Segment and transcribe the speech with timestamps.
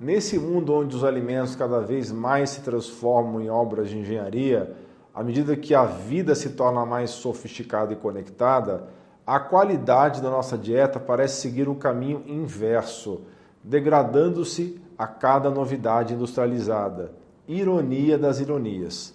[0.00, 4.76] Nesse mundo onde os alimentos cada vez mais se transformam em obras de engenharia,
[5.14, 8.84] à medida que a vida se torna mais sofisticada e conectada,
[9.26, 13.22] a qualidade da nossa dieta parece seguir um caminho inverso,
[13.62, 17.12] degradando-se a cada novidade industrializada.
[17.46, 19.14] Ironia das ironias.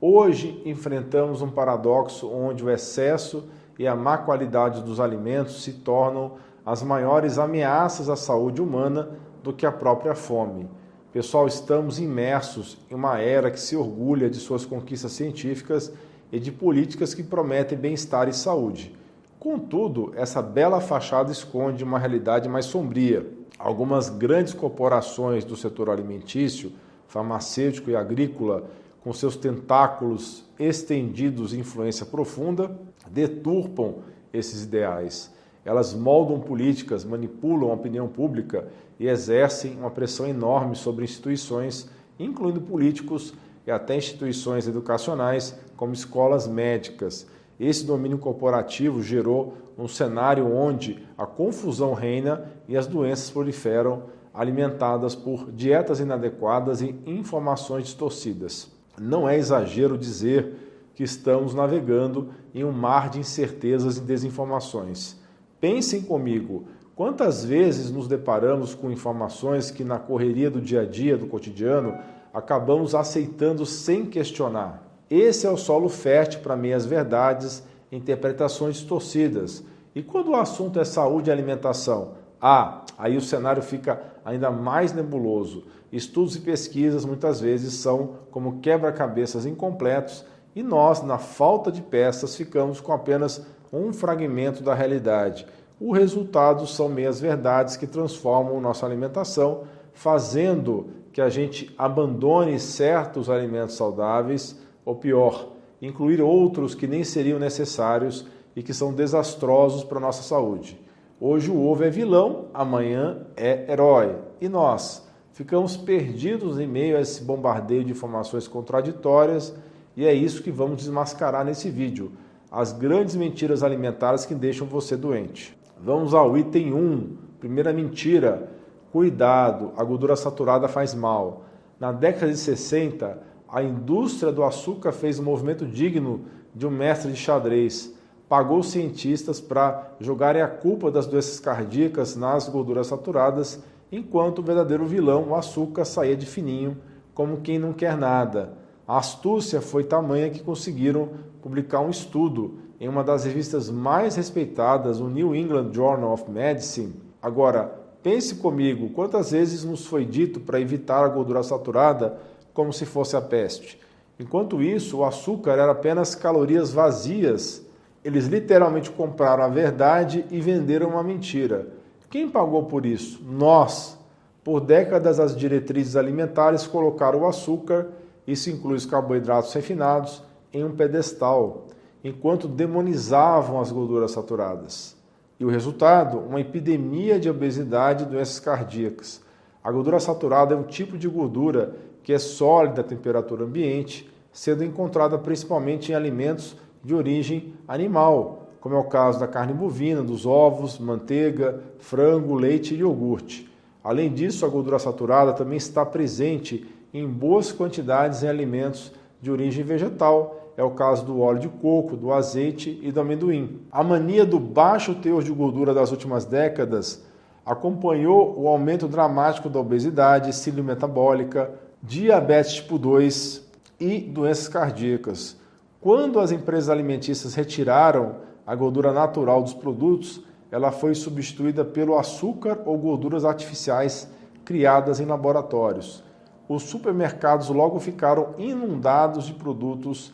[0.00, 6.32] Hoje enfrentamos um paradoxo onde o excesso e a má qualidade dos alimentos se tornam
[6.66, 9.10] as maiores ameaças à saúde humana
[9.44, 10.66] do que a própria fome.
[11.12, 15.92] Pessoal, estamos imersos em uma era que se orgulha de suas conquistas científicas
[16.32, 18.96] e de políticas que prometem bem-estar e saúde.
[19.38, 23.30] Contudo, essa bela fachada esconde uma realidade mais sombria.
[23.58, 26.72] Algumas grandes corporações do setor alimentício,
[27.06, 28.64] farmacêutico e agrícola,
[29.02, 32.76] com seus tentáculos estendidos e influência profunda,
[33.10, 33.96] deturpam
[34.32, 35.30] esses ideais.
[35.64, 42.60] Elas moldam políticas, manipulam a opinião pública e exercem uma pressão enorme sobre instituições, incluindo
[42.60, 43.34] políticos
[43.66, 47.26] e até instituições educacionais, como escolas médicas.
[47.58, 55.14] Esse domínio corporativo gerou um cenário onde a confusão reina e as doenças proliferam, alimentadas
[55.14, 58.68] por dietas inadequadas e informações distorcidas.
[59.00, 65.16] Não é exagero dizer que estamos navegando em um mar de incertezas e desinformações.
[65.60, 71.16] Pensem comigo, quantas vezes nos deparamos com informações que na correria do dia a dia,
[71.16, 71.98] do cotidiano,
[72.32, 74.82] acabamos aceitando sem questionar.
[75.10, 79.62] Esse é o solo fértil para meias verdades, interpretações distorcidas.
[79.94, 82.14] E quando o assunto é saúde e alimentação?
[82.40, 85.64] Ah, aí o cenário fica ainda mais nebuloso.
[85.92, 90.24] Estudos e pesquisas muitas vezes são como quebra-cabeças incompletos
[90.56, 95.46] e nós, na falta de peças, ficamos com apenas um fragmento da realidade.
[95.80, 103.28] O resultado são meias verdades que transformam nossa alimentação, fazendo que a gente abandone certos
[103.28, 109.98] alimentos saudáveis, ou pior, incluir outros que nem seriam necessários e que são desastrosos para
[109.98, 110.80] a nossa saúde.
[111.20, 114.16] Hoje o ovo é vilão, amanhã é herói.
[114.40, 119.54] E nós ficamos perdidos em meio a esse bombardeio de informações contraditórias
[119.96, 122.12] e é isso que vamos desmascarar nesse vídeo
[122.50, 125.56] as grandes mentiras alimentares que deixam você doente.
[125.80, 127.16] Vamos ao item 1.
[127.40, 128.50] Primeira mentira:
[128.92, 131.44] cuidado, a gordura saturada faz mal.
[131.78, 133.18] Na década de 60,
[133.48, 136.22] a indústria do açúcar fez um movimento digno
[136.54, 137.94] de um mestre de xadrez.
[138.28, 143.62] Pagou cientistas para jogarem a culpa das doenças cardíacas nas gorduras saturadas,
[143.92, 146.78] enquanto o verdadeiro vilão, o açúcar, saía de fininho,
[147.12, 148.54] como quem não quer nada.
[148.86, 151.10] A astúcia foi tamanha que conseguiram
[151.42, 156.94] publicar um estudo em uma das revistas mais respeitadas, o New England Journal of Medicine.
[157.22, 162.18] Agora, pense comigo, quantas vezes nos foi dito para evitar a gordura saturada
[162.52, 163.80] como se fosse a peste?
[164.18, 167.64] Enquanto isso, o açúcar era apenas calorias vazias.
[168.04, 171.68] Eles literalmente compraram a verdade e venderam uma mentira.
[172.10, 173.20] Quem pagou por isso?
[173.24, 173.98] Nós.
[174.44, 177.88] Por décadas, as diretrizes alimentares colocaram o açúcar
[178.26, 181.66] isso inclui os carboidratos refinados em um pedestal,
[182.04, 184.94] enquanto demonizavam as gorduras saturadas.
[185.40, 186.18] E o resultado?
[186.18, 189.22] Uma epidemia de obesidade e doenças cardíacas.
[189.62, 194.62] A gordura saturada é um tipo de gordura que é sólida à temperatura ambiente, sendo
[194.62, 196.54] encontrada principalmente em alimentos
[196.84, 202.74] de origem animal, como é o caso da carne bovina, dos ovos, manteiga, frango, leite
[202.74, 203.50] e iogurte.
[203.82, 209.64] Além disso, a gordura saturada também está presente em boas quantidades em alimentos de origem
[209.64, 210.43] vegetal.
[210.56, 213.60] É o caso do óleo de coco, do azeite e do amendoim.
[213.70, 217.04] A mania do baixo teor de gordura das últimas décadas
[217.44, 221.50] acompanhou o aumento dramático da obesidade, síndrome metabólica,
[221.82, 223.46] diabetes tipo 2
[223.80, 225.36] e doenças cardíacas.
[225.80, 228.16] Quando as empresas alimentícias retiraram
[228.46, 234.08] a gordura natural dos produtos, ela foi substituída pelo açúcar ou gorduras artificiais
[234.44, 236.04] criadas em laboratórios
[236.48, 240.12] os supermercados logo ficaram inundados de produtos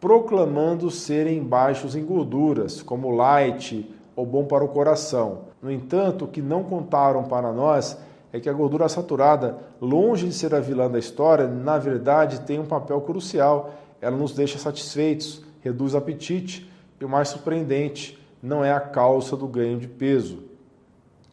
[0.00, 5.42] proclamando serem baixos em gorduras, como light ou bom para o coração.
[5.62, 7.98] No entanto, o que não contaram para nós
[8.32, 12.58] é que a gordura saturada, longe de ser a vilã da história, na verdade tem
[12.58, 13.74] um papel crucial.
[14.00, 19.36] Ela nos deixa satisfeitos, reduz o apetite e o mais surpreendente, não é a causa
[19.36, 20.44] do ganho de peso.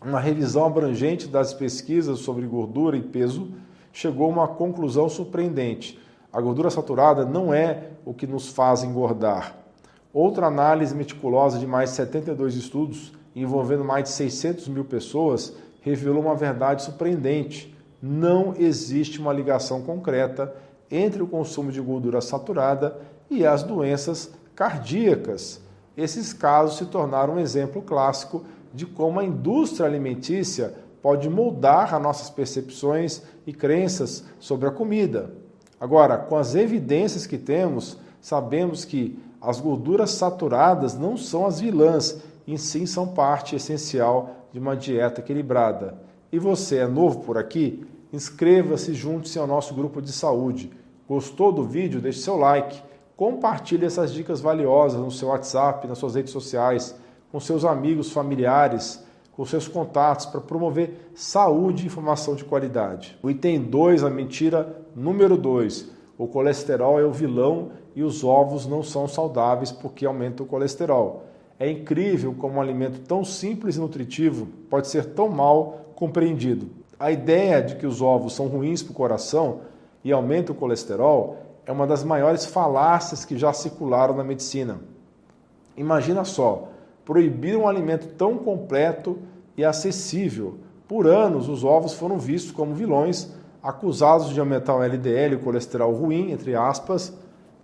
[0.03, 3.49] Uma revisão abrangente das pesquisas sobre gordura e peso
[3.93, 5.99] chegou a uma conclusão surpreendente.
[6.37, 9.57] A gordura saturada não é o que nos faz engordar.
[10.13, 16.21] Outra análise meticulosa de mais de 72 estudos, envolvendo mais de 600 mil pessoas, revelou
[16.21, 17.75] uma verdade surpreendente.
[17.99, 20.53] não existe uma ligação concreta
[20.91, 22.95] entre o consumo de gordura saturada
[23.31, 25.59] e as doenças cardíacas.
[25.97, 32.01] Esses casos se tornaram um exemplo clássico de como a indústria alimentícia pode moldar as
[32.03, 35.46] nossas percepções e crenças sobre a comida.
[35.79, 42.19] Agora, com as evidências que temos, sabemos que as gorduras saturadas não são as vilãs,
[42.47, 45.95] e sim são parte essencial de uma dieta equilibrada.
[46.31, 47.85] E você é novo por aqui?
[48.11, 50.71] Inscreva-se, junte-se ao nosso grupo de saúde.
[51.07, 52.01] Gostou do vídeo?
[52.01, 52.81] Deixe seu like.
[53.15, 56.95] Compartilhe essas dicas valiosas no seu WhatsApp, nas suas redes sociais,
[57.31, 59.03] com seus amigos, familiares,
[59.37, 63.15] com seus contatos para promover saúde e informação de qualidade.
[63.21, 65.91] O item 2, a mentira número 2.
[66.17, 71.25] O colesterol é o vilão e os ovos não são saudáveis porque aumentam o colesterol.
[71.59, 76.69] É incrível como um alimento tão simples e nutritivo pode ser tão mal compreendido.
[76.99, 79.59] A ideia de que os ovos são ruins para o coração
[80.03, 84.79] e aumentam o colesterol é uma das maiores falácias que já circularam na medicina.
[85.75, 86.69] Imagina só,
[87.07, 89.17] proibir um alimento tão completo
[89.55, 90.55] e acessível.
[90.89, 93.33] Por anos, os ovos foram vistos como vilões,
[93.63, 97.17] acusados de aumentar o LDL, o colesterol ruim, entre aspas,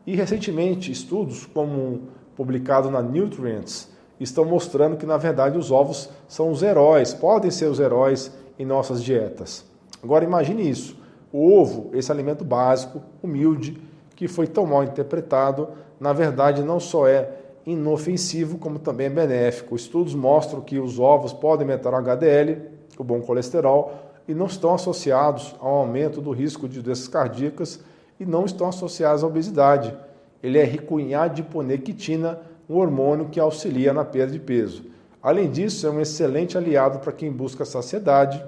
[0.08, 2.04] e recentemente estudos como
[2.38, 7.66] publicado na Nutrients estão mostrando que na verdade os ovos são os heróis, podem ser
[7.66, 9.66] os heróis em nossas dietas.
[10.02, 10.98] Agora imagine isso:
[11.34, 13.78] o ovo, esse alimento básico, humilde,
[14.16, 15.68] que foi tão mal interpretado,
[16.00, 19.76] na verdade não só é inofensivo, como também é benéfico.
[19.76, 22.62] Estudos mostram que os ovos podem aumentar o HDL,
[22.98, 23.94] o bom colesterol,
[24.28, 27.80] e não estão associados ao aumento do risco de doenças cardíacas
[28.20, 29.96] e não estão associados à obesidade.
[30.42, 32.40] Ele é rico em adiponectina,
[32.70, 34.86] um hormônio que auxilia na perda de peso.
[35.22, 38.44] Além disso, é um excelente aliado para quem busca saciedade,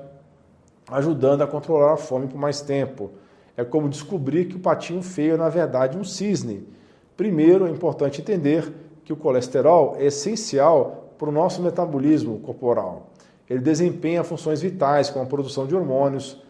[0.90, 3.12] ajudando a controlar a fome por mais tempo.
[3.56, 6.68] É como descobrir que o patinho feio é, na verdade, um cisne.
[7.16, 8.74] Primeiro, é importante entender
[9.06, 13.12] que o colesterol é essencial para o nosso metabolismo corporal.
[13.48, 16.42] Ele desempenha funções vitais, como a produção de hormônios,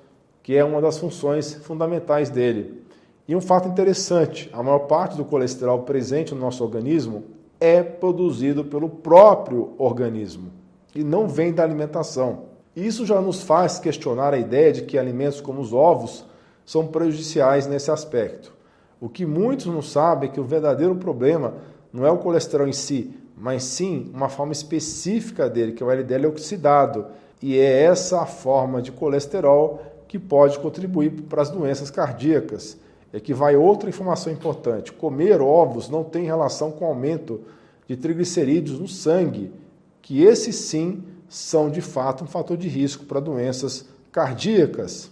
[0.41, 2.81] que é uma das funções fundamentais dele.
[3.27, 7.25] E um fato interessante: a maior parte do colesterol presente no nosso organismo
[7.59, 10.51] é produzido pelo próprio organismo
[10.93, 12.43] e não vem da alimentação.
[12.75, 16.25] Isso já nos faz questionar a ideia de que alimentos como os ovos
[16.65, 18.53] são prejudiciais nesse aspecto.
[18.99, 21.55] O que muitos não sabem é que o verdadeiro problema
[21.95, 25.89] não é o colesterol em si, mas sim uma forma específica dele, que é o
[25.89, 27.05] LDL oxidado.
[27.41, 32.77] E é essa forma de colesterol que pode contribuir para as doenças cardíacas.
[33.13, 37.41] É que vai outra informação importante: comer ovos não tem relação com aumento
[37.87, 39.53] de triglicerídeos no sangue,
[40.01, 45.09] que esses sim são de fato um fator de risco para doenças cardíacas.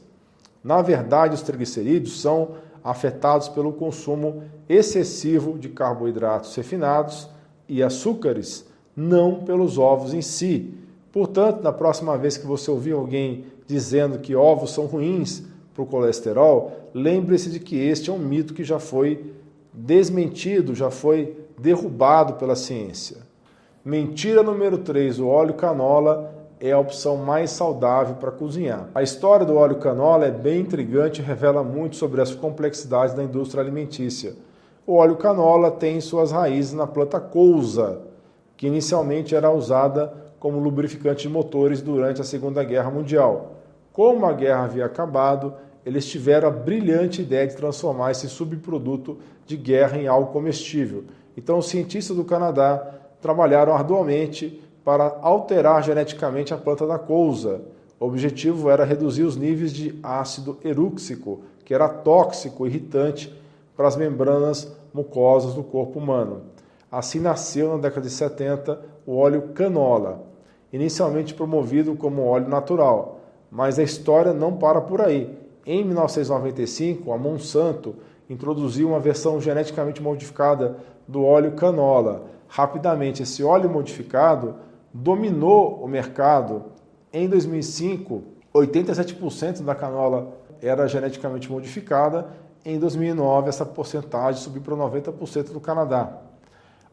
[0.61, 7.29] Na verdade, os triglicerídeos são afetados pelo consumo excessivo de carboidratos refinados
[7.67, 8.65] e açúcares,
[8.95, 10.73] não pelos ovos em si.
[11.11, 15.43] Portanto, na próxima vez que você ouvir alguém dizendo que ovos são ruins
[15.73, 19.33] para o colesterol, lembre-se de que este é um mito que já foi
[19.71, 23.17] desmentido, já foi derrubado pela ciência.
[23.83, 28.87] Mentira número 3: o óleo canola é a opção mais saudável para cozinhar.
[28.95, 33.21] A história do óleo canola é bem intrigante e revela muito sobre as complexidades da
[33.21, 34.33] indústria alimentícia.
[34.87, 38.03] O óleo canola tem suas raízes na planta couza,
[38.55, 43.57] que inicialmente era usada como lubrificante de motores durante a Segunda Guerra Mundial.
[43.91, 45.55] Como a guerra havia acabado,
[45.85, 51.03] eles tiveram a brilhante ideia de transformar esse subproduto de guerra em algo comestível.
[51.35, 57.61] Então, os cientistas do Canadá trabalharam arduamente para alterar geneticamente a planta da couza.
[57.99, 63.33] O objetivo era reduzir os níveis de ácido erúxico, que era tóxico, irritante
[63.75, 66.41] para as membranas mucosas do corpo humano.
[66.91, 70.23] Assim nasceu na década de 70 o óleo canola,
[70.71, 75.29] inicialmente promovido como óleo natural, mas a história não para por aí.
[75.65, 77.95] Em 1995, a Monsanto
[78.29, 82.25] introduziu uma versão geneticamente modificada do óleo canola.
[82.47, 84.55] Rapidamente, esse óleo modificado
[84.93, 86.65] dominou o mercado.
[87.11, 88.23] Em 2005,
[88.53, 92.27] 87% da canola era geneticamente modificada.
[92.65, 96.21] Em 2009, essa porcentagem subiu para 90% no Canadá.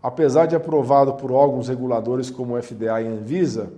[0.02, 3.70] Apesar de aprovado por órgãos reguladores como o FDA e Anvisa,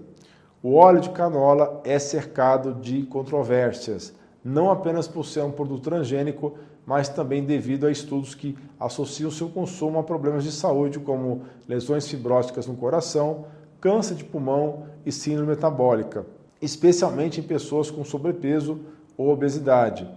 [0.62, 4.14] o óleo de canola é cercado de controvérsias
[4.44, 9.48] não apenas por ser um produto transgênico, mas também devido a estudos que associam seu
[9.48, 13.44] consumo a problemas de saúde, como lesões fibróticas no coração,
[13.82, 16.24] câncer de pulmão e síndrome metabólica,
[16.62, 18.80] especialmente em pessoas com sobrepeso
[19.18, 20.08] ou obesidade.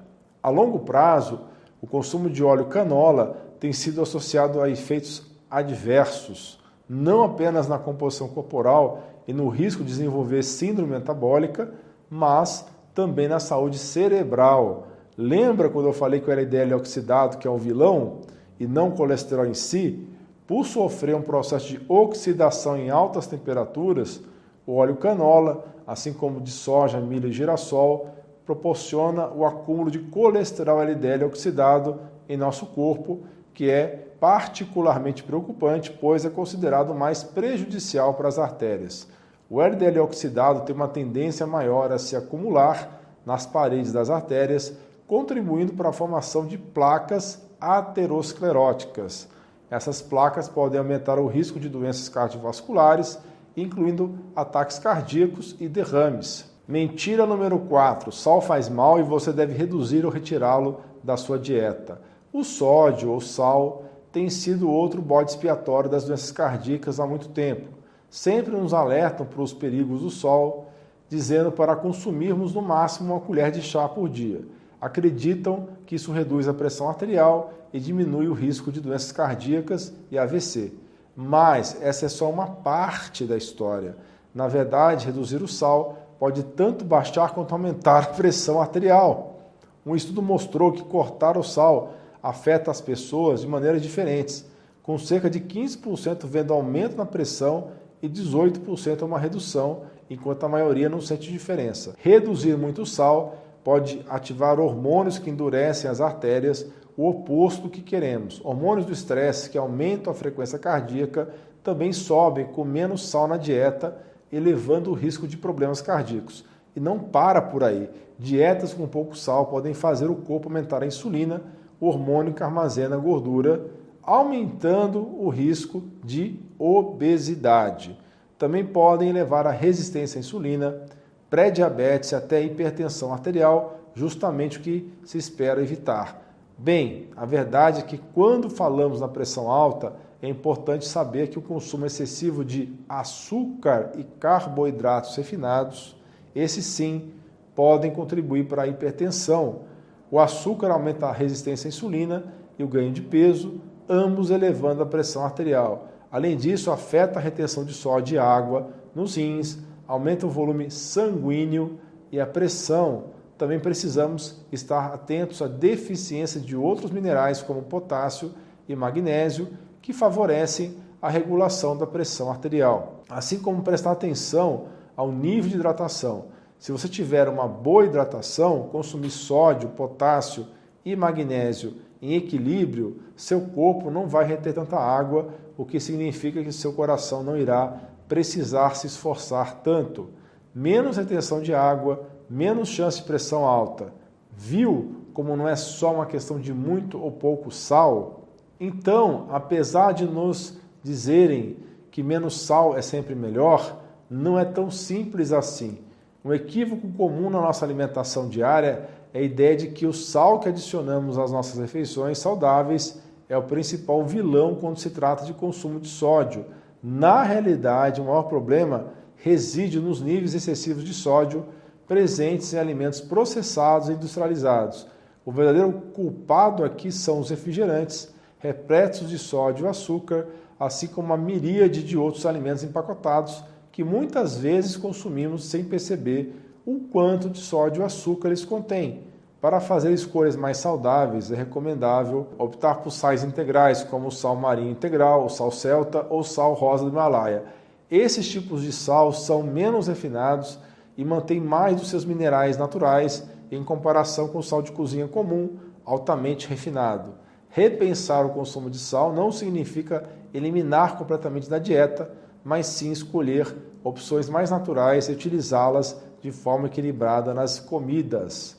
[0.42, 1.42] A longo prazo,
[1.82, 8.28] o consumo de óleo canola tem sido associado a efeitos adversos, não apenas na composição
[8.28, 11.74] corporal e no risco de desenvolver síndrome metabólica,
[12.08, 14.90] mas também na saúde cerebral.
[15.18, 18.22] Lembra quando eu falei que o LDL oxidado, que é o vilão,
[18.60, 20.08] e não o colesterol em si?
[20.48, 24.22] Por sofrer um processo de oxidação em altas temperaturas,
[24.66, 28.10] o óleo canola, assim como de soja, milho e girassol,
[28.46, 32.00] proporciona o acúmulo de colesterol LDL oxidado
[32.30, 33.24] em nosso corpo,
[33.54, 33.88] que é
[34.20, 39.08] particularmente preocupante, pois é considerado mais prejudicial para as artérias.
[39.50, 45.74] O LDL oxidado tem uma tendência maior a se acumular nas paredes das artérias, contribuindo
[45.74, 49.28] para a formação de placas ateroscleróticas.
[49.70, 53.20] Essas placas podem aumentar o risco de doenças cardiovasculares,
[53.58, 56.52] incluindo ataques cardíacos e derrames.
[56.68, 62.02] Mentira número 4: sal faz mal e você deve reduzir ou retirá-lo da sua dieta.
[62.34, 67.70] O sódio ou sal tem sido outro bode expiatório das doenças cardíacas há muito tempo.
[68.10, 70.72] Sempre nos alertam para os perigos do sol,
[71.10, 74.42] dizendo para consumirmos no máximo uma colher de chá por dia.
[74.80, 80.18] Acreditam que isso reduz a pressão arterial e diminui o risco de doenças cardíacas e
[80.18, 80.72] AVC.
[81.14, 83.98] Mas essa é só uma parte da história.
[84.34, 89.42] Na verdade, reduzir o sal pode tanto baixar quanto aumentar a pressão arterial.
[89.86, 94.46] Um estudo mostrou que cortar o sal afeta as pessoas de maneiras diferentes,
[94.82, 100.88] com cerca de 15% vendo aumento na pressão e 18% uma redução, enquanto a maioria
[100.88, 101.94] não sente diferença.
[101.98, 106.66] Reduzir muito o sal pode ativar hormônios que endurecem as artérias,
[106.98, 108.42] o oposto do que queremos.
[108.44, 111.30] Hormônios do estresse que aumentam a frequência cardíaca
[111.64, 113.98] também sobem com menos sal na dieta,
[114.32, 116.46] elevando o risco de problemas cardíacos.
[116.76, 117.90] E não para por aí.
[118.18, 121.42] Dietas com pouco sal podem fazer o corpo aumentar a insulina,
[121.80, 123.66] o hormônio que armazena gordura,
[124.02, 127.98] aumentando o risco de obesidade.
[128.38, 130.84] Também podem levar à resistência à insulina,
[131.30, 136.22] pré-diabetes até hipertensão arterial, justamente o que se espera evitar.
[136.58, 141.42] Bem, a verdade é que quando falamos na pressão alta, é importante saber que o
[141.42, 145.96] consumo excessivo de açúcar e carboidratos refinados,
[146.34, 147.12] esses sim,
[147.54, 149.62] podem contribuir para a hipertensão.
[150.10, 154.86] O açúcar aumenta a resistência à insulina e o ganho de peso, ambos elevando a
[154.86, 155.90] pressão arterial.
[156.12, 161.78] Além disso, afeta a retenção de sódio e água nos rins, aumenta o volume sanguíneo
[162.12, 163.15] e a pressão.
[163.38, 168.34] Também precisamos estar atentos à deficiência de outros minerais como potássio
[168.68, 169.50] e magnésio,
[169.82, 173.04] que favorecem a regulação da pressão arterial.
[173.10, 176.26] Assim como prestar atenção ao nível de hidratação.
[176.58, 180.48] Se você tiver uma boa hidratação, consumir sódio, potássio
[180.84, 186.52] e magnésio em equilíbrio, seu corpo não vai reter tanta água, o que significa que
[186.52, 190.10] seu coração não irá precisar se esforçar tanto.
[190.54, 193.94] Menos retenção de água, menos chance de pressão alta.
[194.32, 198.28] Viu como não é só uma questão de muito ou pouco sal?
[198.60, 201.58] Então, apesar de nos dizerem
[201.90, 205.80] que menos sal é sempre melhor, não é tão simples assim.
[206.24, 210.50] Um equívoco comum na nossa alimentação diária é a ideia de que o sal que
[210.50, 215.88] adicionamos às nossas refeições saudáveis é o principal vilão quando se trata de consumo de
[215.88, 216.46] sódio.
[216.84, 221.46] Na realidade, o maior problema reside nos níveis excessivos de sódio
[221.88, 224.88] presentes em alimentos processados e industrializados.
[225.26, 230.28] O verdadeiro culpado aqui são os refrigerantes, repletos de sódio e açúcar,
[230.60, 236.34] assim como uma miríade de outros alimentos empacotados que muitas vezes consumimos sem perceber
[236.66, 239.04] o quanto de sódio e açúcar eles contêm.
[239.42, 244.72] Para fazer escolhas mais saudáveis, é recomendável optar por sais integrais, como o sal marinho
[244.72, 247.44] integral, o sal celta ou sal rosa do Himalaia.
[247.92, 250.58] Esses tipos de sal são menos refinados
[250.98, 255.58] e mantêm mais dos seus minerais naturais em comparação com o sal de cozinha comum,
[255.86, 257.14] altamente refinado.
[257.50, 262.12] Repensar o consumo de sal não significa eliminar completamente da dieta,
[262.44, 268.58] mas sim escolher opções mais naturais e utilizá-las de forma equilibrada nas comidas.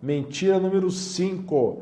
[0.00, 1.78] Mentira número 5.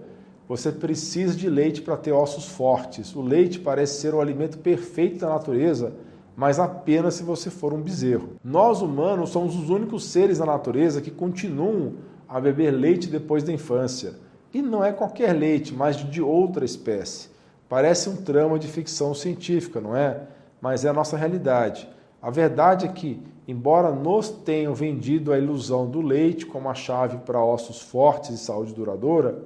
[0.48, 3.14] Você precisa de leite para ter ossos fortes.
[3.14, 5.94] O leite parece ser o alimento perfeito da natureza,
[6.40, 8.30] mas apenas se você for um bezerro.
[8.42, 13.52] Nós humanos somos os únicos seres da natureza que continuam a beber leite depois da
[13.52, 14.14] infância.
[14.54, 17.28] E não é qualquer leite, mas de outra espécie.
[17.68, 20.22] Parece um trama de ficção científica, não é?
[20.62, 21.86] Mas é a nossa realidade.
[22.22, 27.18] A verdade é que embora nos tenham vendido a ilusão do leite como a chave
[27.18, 29.44] para ossos fortes e saúde duradoura,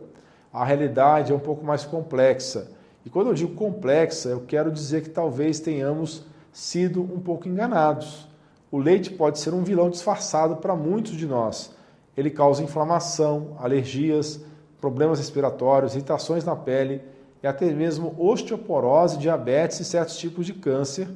[0.52, 2.70] a realidade é um pouco mais complexa.
[3.04, 8.28] E quando eu digo complexa, eu quero dizer que talvez tenhamos sido um pouco enganados.
[8.70, 11.72] O leite pode ser um vilão disfarçado para muitos de nós.
[12.16, 14.40] Ele causa inflamação, alergias,
[14.80, 17.02] problemas respiratórios, irritações na pele
[17.42, 21.08] e até mesmo osteoporose, diabetes e certos tipos de câncer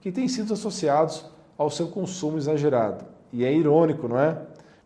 [0.00, 1.24] que têm sido associados
[1.58, 3.04] ao seu consumo exagerado.
[3.32, 4.38] E é irônico, não é?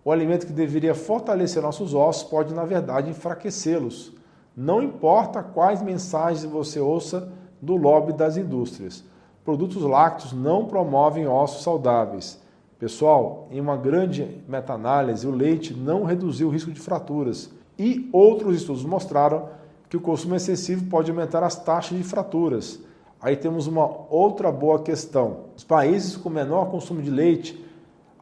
[0.03, 4.13] O alimento que deveria fortalecer nossos ossos pode, na verdade, enfraquecê-los.
[4.57, 9.05] Não importa quais mensagens você ouça do lobby das indústrias.
[9.49, 12.39] Produtos lácteos não promovem ossos saudáveis.
[12.79, 17.51] Pessoal, em uma grande meta-análise, o leite não reduziu o risco de fraturas.
[17.79, 19.49] E outros estudos mostraram
[19.89, 22.79] que o consumo excessivo pode aumentar as taxas de fraturas.
[23.23, 25.45] Aí temos uma outra boa questão.
[25.57, 27.59] Os países com menor consumo de leite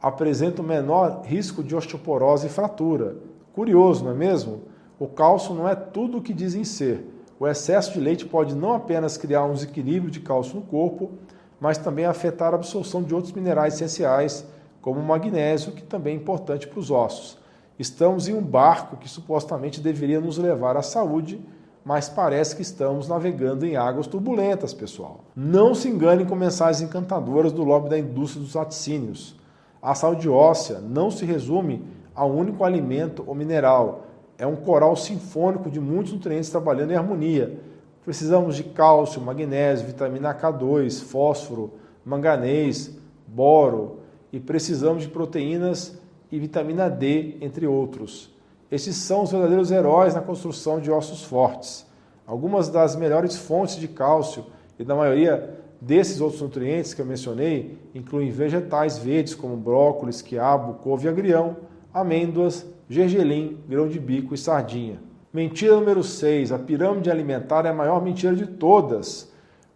[0.01, 3.17] apresentam menor risco de osteoporose e fratura.
[3.51, 4.61] Curioso, não é mesmo?
[4.97, 7.16] O cálcio não é tudo o que dizem ser.
[7.39, 11.11] O excesso de leite pode não apenas criar um desequilíbrio de cálcio no corpo,
[11.59, 14.45] mas também afetar a absorção de outros minerais essenciais,
[14.81, 17.37] como o magnésio, que também é importante para os ossos.
[17.77, 21.39] Estamos em um barco que supostamente deveria nos levar à saúde,
[21.85, 25.21] mas parece que estamos navegando em águas turbulentas, pessoal.
[25.35, 29.35] Não se enganem com mensagens encantadoras do lobby da indústria dos laticínios.
[29.81, 34.07] A saúde óssea não se resume a um único alimento ou mineral.
[34.37, 37.59] É um coral sinfônico de muitos nutrientes trabalhando em harmonia.
[38.05, 41.73] Precisamos de cálcio, magnésio, vitamina K2, fósforo,
[42.05, 43.99] manganês, boro
[44.31, 45.99] e precisamos de proteínas
[46.31, 48.33] e vitamina D, entre outros.
[48.69, 51.85] Esses são os verdadeiros heróis na construção de ossos fortes.
[52.25, 54.45] Algumas das melhores fontes de cálcio
[54.77, 60.75] e da maioria desses outros nutrientes que eu mencionei incluem vegetais verdes como brócolis, quiabo,
[60.75, 61.57] couve e agrião,
[61.93, 64.99] amêndoas, gergelim, grão de bico e sardinha.
[65.33, 66.51] Mentira número 6.
[66.51, 69.31] A pirâmide alimentar é a maior mentira de todas.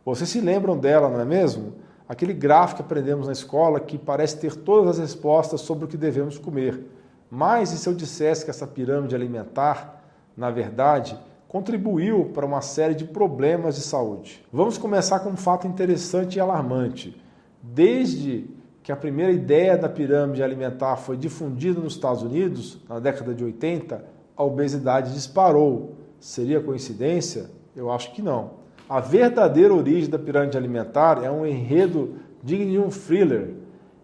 [0.06, 1.74] Vocês se lembram dela, não é mesmo?
[2.08, 5.98] Aquele gráfico que aprendemos na escola que parece ter todas as respostas sobre o que
[5.98, 6.84] devemos comer.
[7.30, 10.04] Mas e se eu dissesse que essa pirâmide alimentar,
[10.36, 14.44] na verdade, contribuiu para uma série de problemas de saúde?
[14.52, 17.16] Vamos começar com um fato interessante e alarmante.
[17.62, 18.50] Desde
[18.92, 23.42] que a primeira ideia da pirâmide alimentar foi difundida nos Estados Unidos, na década de
[23.42, 24.04] 80,
[24.36, 25.96] a obesidade disparou.
[26.20, 27.50] Seria coincidência?
[27.74, 28.52] Eu acho que não.
[28.90, 33.54] A verdadeira origem da pirâmide alimentar é um enredo digno de um thriller.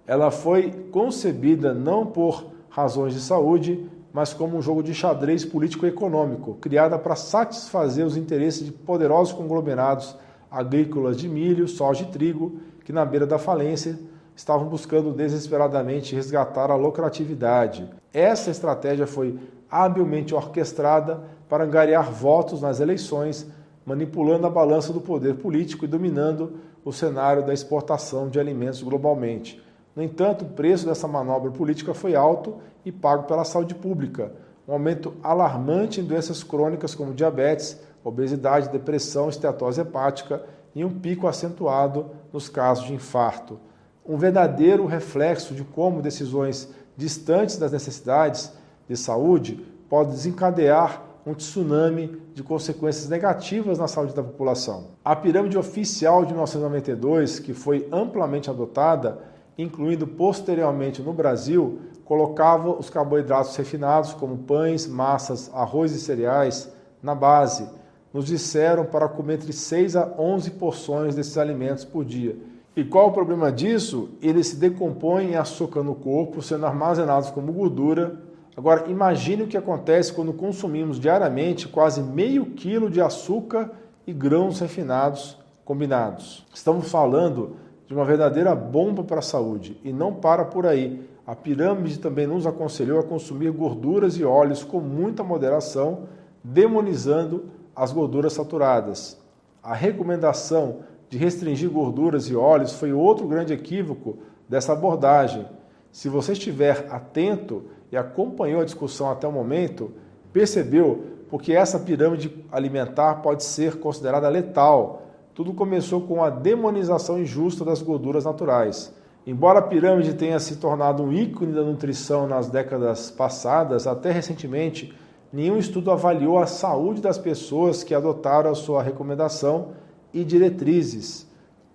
[0.05, 6.55] Ela foi concebida não por razões de saúde, mas como um jogo de xadrez político-econômico,
[6.61, 10.15] criada para satisfazer os interesses de poderosos conglomerados
[10.49, 13.99] agrícolas de milho, soja e trigo, que na beira da falência
[14.37, 17.89] estavam buscando desesperadamente resgatar a lucratividade.
[18.13, 23.47] Essa estratégia foi habilmente orquestrada para angariar votos nas eleições,
[23.83, 29.59] manipulando a balança do poder político e dominando o cenário da exportação de alimentos globalmente.
[29.95, 34.31] No entanto, o preço dessa manobra política foi alto e pago pela saúde pública.
[34.67, 40.43] Um aumento alarmante em doenças crônicas como diabetes, obesidade, depressão, esteatose hepática
[40.75, 43.59] e um pico acentuado nos casos de infarto.
[44.07, 48.53] Um verdadeiro reflexo de como decisões distantes das necessidades
[48.87, 54.91] de saúde podem desencadear um tsunami de consequências negativas na saúde da população.
[55.03, 59.19] A pirâmide oficial de 1992, que foi amplamente adotada,
[59.57, 66.71] incluindo posteriormente no Brasil, colocava os carboidratos refinados, como pães, massas, arroz e cereais,
[67.03, 67.67] na base.
[68.13, 72.37] Nos disseram para comer entre 6 a 11 porções desses alimentos por dia.
[72.77, 74.09] E qual o problema disso?
[74.21, 78.21] Eles se decompõem em açúcar no corpo, sendo armazenados como gordura.
[78.55, 83.71] Agora, imagine o que acontece quando consumimos diariamente quase meio quilo de açúcar
[84.05, 86.45] e grãos refinados combinados.
[86.53, 87.55] Estamos falando
[87.87, 89.81] de uma verdadeira bomba para a saúde.
[89.83, 91.03] E não para por aí.
[91.25, 96.03] A pirâmide também nos aconselhou a consumir gorduras e óleos com muita moderação,
[96.43, 99.19] demonizando as gorduras saturadas.
[99.63, 104.17] A recomendação de restringir gorduras e óleos foi outro grande equívoco
[104.47, 105.45] dessa abordagem.
[105.91, 109.91] Se você estiver atento e acompanhou a discussão até o momento,
[110.33, 117.63] percebeu porque essa pirâmide alimentar pode ser considerada letal tudo começou com a demonização injusta
[117.63, 118.91] das gorduras naturais.
[119.23, 124.91] Embora a pirâmide tenha se tornado um ícone da nutrição nas décadas passadas, até recentemente,
[125.31, 129.73] nenhum estudo avaliou a saúde das pessoas que adotaram a sua recomendação
[130.13, 131.27] e diretrizes.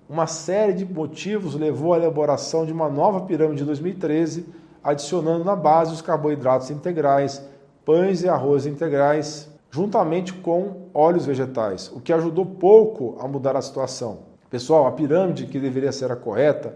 [0.08, 4.46] uma série de motivos levou à elaboração de uma nova pirâmide de 2013,
[4.84, 7.42] adicionando na base os carboidratos integrais,
[7.84, 13.62] pães e arroz integrais, juntamente com óleos vegetais, o que ajudou pouco a mudar a
[13.62, 14.18] situação.
[14.50, 16.74] Pessoal, a pirâmide que deveria ser a correta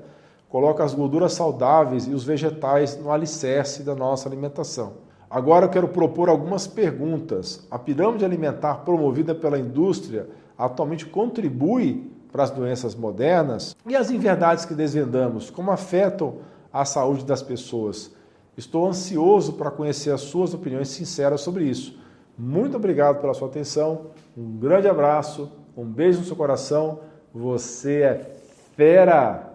[0.49, 4.95] coloca as gorduras saudáveis e os vegetais no alicerce da nossa alimentação.
[5.29, 7.67] Agora eu quero propor algumas perguntas.
[7.71, 10.27] A pirâmide alimentar promovida pela indústria
[10.59, 13.77] atualmente contribui para as doenças modernas?
[13.87, 16.37] E as inverdades que desvendamos, como afetam
[16.73, 18.15] a saúde das pessoas?
[18.57, 21.99] Estou ansioso para conhecer as suas opiniões sinceras sobre isso.
[22.39, 27.01] Muito obrigado pela sua atenção, um grande abraço, um beijo no seu coração.
[27.33, 28.37] Você é
[28.77, 29.46] fera!